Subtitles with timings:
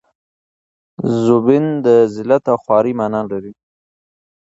[1.23, 3.53] زبون د ذلت او خوارۍ مانا لري.